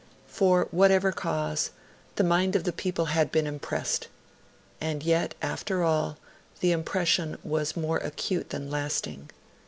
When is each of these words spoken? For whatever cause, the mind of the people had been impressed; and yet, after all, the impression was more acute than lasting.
For 0.25 0.67
whatever 0.71 1.11
cause, 1.11 1.69
the 2.15 2.23
mind 2.23 2.55
of 2.55 2.63
the 2.63 2.73
people 2.73 3.05
had 3.13 3.31
been 3.31 3.45
impressed; 3.45 4.07
and 4.81 5.03
yet, 5.03 5.35
after 5.43 5.83
all, 5.83 6.17
the 6.59 6.71
impression 6.71 7.37
was 7.43 7.77
more 7.77 7.97
acute 7.99 8.49
than 8.49 8.71
lasting. 8.71 9.29